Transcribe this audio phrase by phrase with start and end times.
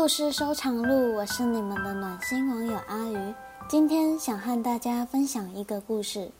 [0.00, 3.34] 故事收藏录，我是你们的暖心网友阿鱼。
[3.68, 6.30] 今天想和大家分享一个故事。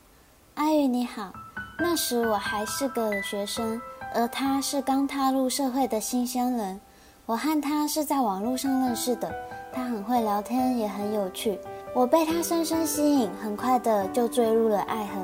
[0.54, 1.30] 阿鱼你好，
[1.78, 3.78] 那时我还是个学生，
[4.14, 6.80] 而他是刚踏入社会的新鲜人。
[7.26, 9.30] 我和他是在网络上认识的，
[9.74, 11.60] 他很会聊天，也很有趣。
[11.94, 15.20] 我被他深深吸引，很快的就坠入了爱河。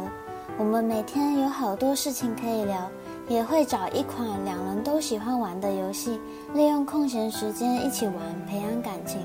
[0.58, 2.86] 我们每天有好多事情可以聊。
[3.28, 6.20] 也会找一款两人都喜欢玩的游戏，
[6.54, 8.14] 利用空闲时间一起玩，
[8.48, 9.20] 培养感情。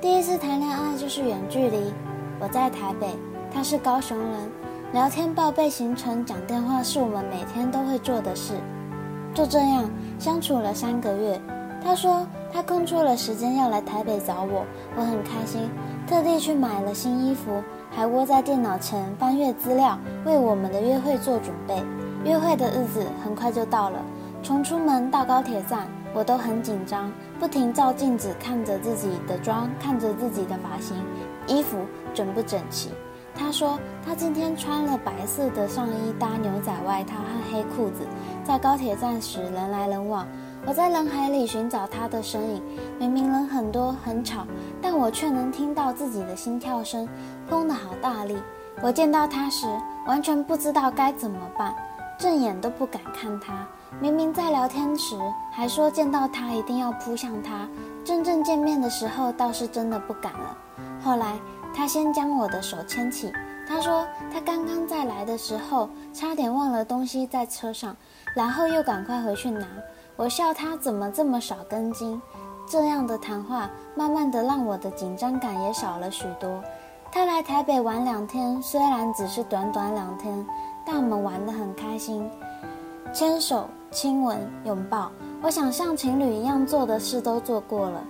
[0.00, 1.92] 第一次谈恋爱就是远距离，
[2.38, 3.08] 我在台北，
[3.52, 4.50] 他是高雄人，
[4.92, 8.54] 聊天报备行程，讲电话是我们每天都会做的事。
[9.34, 11.40] 就这样相处了三个月，
[11.82, 14.64] 他说他空出了时间要来台北找我，
[14.96, 15.68] 我很开心，
[16.06, 21.74] 特地去买了新衣服，还窝在电脑前翻阅资料，为我们的约会做准备。
[22.24, 24.00] 约会的日子很快就到了，
[24.42, 30.96] 从出门到高铁站，我都很紧张，不停照镜子，看着自己的妆，看着自己的发型，
[31.46, 31.78] 衣服
[32.12, 32.90] 整不整齐。
[33.38, 38.06] 他说他今天穿了白色的上衣搭牛仔外套和黑裤子，
[38.42, 40.26] 在高铁站时人来人往，
[40.66, 42.62] 我在人海里寻找他的身影，
[42.98, 44.46] 明明人很多很吵，
[44.80, 47.06] 但我却能听到自己的心跳声，
[47.50, 48.36] 砰的好大力。
[48.82, 49.66] 我见到他时，
[50.06, 51.74] 完全不知道该怎么办。
[52.18, 53.66] 正眼都不敢看他，
[54.00, 55.16] 明明在聊天时
[55.52, 57.68] 还说见到他一定要扑向他，
[58.04, 60.56] 真正见面的时候倒是真的不敢了。
[61.02, 61.38] 后来
[61.74, 63.30] 他先将我的手牵起，
[63.68, 67.94] 他说他刚刚在来的时候差点忘了东西在车上，
[68.34, 69.66] 然后又赶快回去拿。
[70.16, 72.20] 我笑他怎么这么少根筋。
[72.68, 76.64] 这样的谈话慢慢的让我的紧张感也少了许多。
[77.12, 80.44] 他来台北玩两天，虽然只是短短两天。
[80.86, 82.30] 但我们玩得很开心，
[83.12, 85.10] 牵手、亲吻、拥抱，
[85.42, 88.04] 我想像情侣一样做的事都做过了。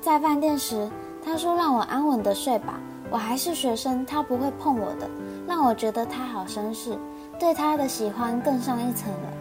[0.00, 0.88] 在饭店时，
[1.24, 2.78] 他说让我安稳的睡吧，
[3.10, 5.08] 我还是学生，他不会碰我的，
[5.46, 6.98] 让我觉得他好绅士，
[7.40, 9.32] 对他的喜欢更上一层了。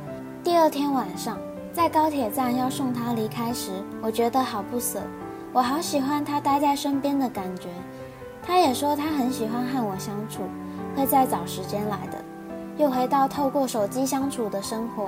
[0.44, 1.38] 第二天晚上，
[1.74, 5.02] 在高铁站要送他离开时，我觉得好不舍，
[5.52, 7.68] 我好喜欢他待在身边的感觉。
[8.42, 10.44] 他也说他很喜欢和我相处，
[10.96, 12.18] 会再找时间来的。
[12.78, 15.08] 又回到透过手机相处的生活。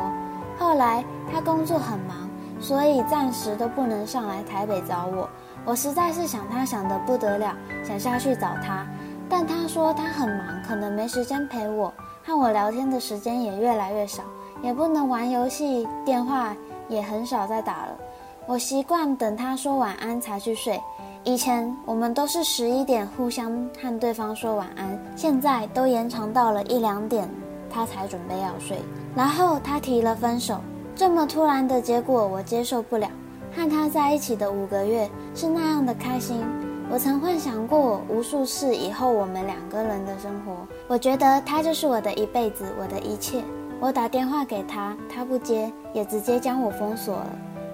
[0.58, 5.30] 后来他工作很忙，所以暂时都不能上来台北找我。
[5.66, 8.86] 我实在是想他想得不得了，想下去找他。
[9.30, 11.94] 但他说他很忙，可能没时间陪我，
[12.26, 14.24] 和我聊天的时间也越来越少，
[14.64, 16.56] 也不能玩游戏，电话
[16.88, 17.96] 也很少再打了。
[18.48, 20.82] 我习惯等他说晚安才去睡。
[21.24, 27.30] 以前我们都是十一点互相和对方说晚安，现在都延长到了一两点。
[27.72, 28.78] 他才准备要睡，
[29.16, 30.60] 然后他提了分手。
[30.96, 33.08] 这么突然的结果，我接受不了。
[33.56, 36.44] 和他在一起的五个月是那样的开心，
[36.92, 40.68] 我曾幻想过无数次以后我们两个人的生活。
[40.88, 43.44] 我觉得他就是我的一辈子，我的一切。
[43.80, 47.30] 我打电话给他，他不接，也直接将我封锁了。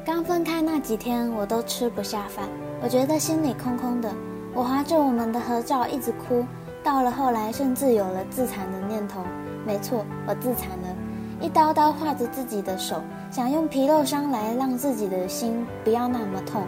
[0.06, 2.48] 刚分开那几天，我都吃不下饭，
[2.82, 4.10] 我觉得心里空空的。
[4.54, 6.46] 我划着我们的合照，一直哭。
[6.84, 9.22] 到了后来，甚至有了自残的念头。
[9.66, 10.96] 没错，我自残了，
[11.42, 16.64] 一刀刀划着自己的手，想用皮肉伤来让自己的心不要那么痛。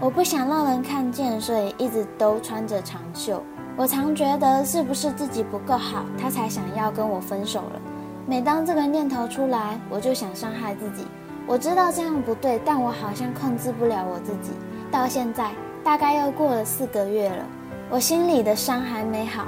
[0.00, 3.42] 我不想让人看见，所以一直都穿着长袖。
[3.76, 7.80] 我常觉得是不是自己不够好，他才想要跟我分手了。
[8.26, 11.06] 每当这个念头出来，我就想伤害自己。
[11.46, 14.52] 我知道这样不对，但我好像控制不了我自己。
[14.90, 15.50] 到现在
[15.84, 17.44] 大概又过了四个月了，
[17.90, 19.46] 我心里的伤还没好。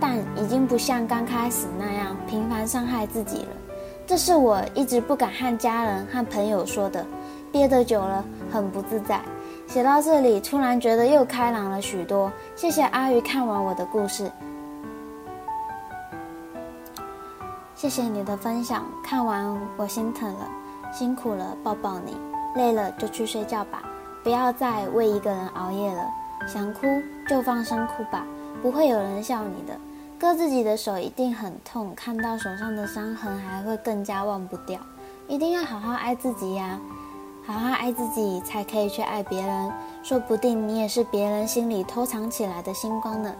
[0.00, 1.97] 但已经不像刚开始那样
[2.28, 3.48] 频繁伤害自己了，
[4.06, 7.04] 这是我一直不敢和家人和朋友说的，
[7.50, 8.22] 憋得久了
[8.52, 9.20] 很不自在。
[9.66, 12.30] 写到这里，突然觉得又开朗了许多。
[12.54, 14.30] 谢谢阿鱼看完我的故事，
[17.74, 20.46] 谢谢你的分享，看完我心疼了，
[20.92, 22.16] 辛苦了，抱抱你，
[22.54, 23.82] 累了就去睡觉吧，
[24.22, 26.06] 不要再为一个人熬夜了，
[26.46, 26.86] 想哭
[27.26, 28.26] 就放声哭吧，
[28.62, 29.78] 不会有人笑你的。
[30.18, 34.80] 割自己的手一定很痛，看到手上的伤痕还会更加忘不掉。
[35.28, 36.80] 一定要好好爱自己呀，
[37.46, 39.72] 好好爱自己才可以去爱别人。
[40.02, 43.32] 说不定你也是别人心里偷藏起来的星光呢。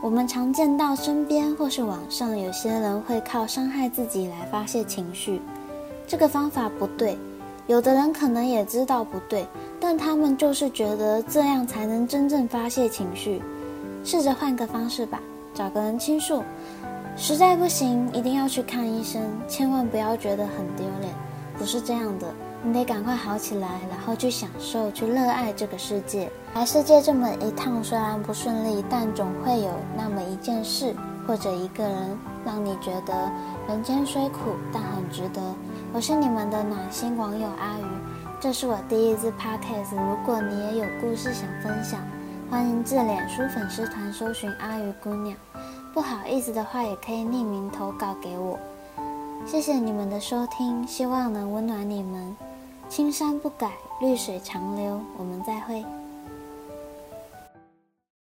[0.00, 5.40] 我们常见到身边或是网上有些人会靠伤害自己来发泄情绪，
[6.08, 7.18] 这个方法不对。
[7.66, 9.46] 有的人可能也知道不对，
[9.78, 13.42] 但他们就是觉得这样才能真正发泄情绪。
[14.02, 15.20] 试着换个方式吧。
[15.54, 16.42] 找个人倾诉，
[17.16, 21.12] 实在不行，一定要去看医生，千万不要觉得很丢脸，
[21.58, 22.26] 不是这样的。
[22.64, 26.30] 你得赶快好起来，然后去享受、去热爱这个世界。
[26.54, 30.94] 来世界这么一趟，虽然不顺利，但总会有那么一件事
[31.26, 33.30] 或者一个人，让你觉得
[33.68, 35.42] 人间虽苦，但很值得。
[35.92, 37.84] 我是你们的暖心网友阿鱼，
[38.40, 39.96] 这是我第一次 podcast。
[39.96, 42.00] 如果你也有故事想分享，
[42.52, 45.34] 欢迎至脸书粉丝团搜寻阿鱼姑娘。
[45.94, 48.58] 不好意思的话，也可以匿名投稿给我。
[49.46, 52.36] 谢谢你们的收听，希望能温暖你们。
[52.90, 53.72] 青山不改，
[54.02, 55.00] 绿水长流。
[55.16, 55.82] 我们再会。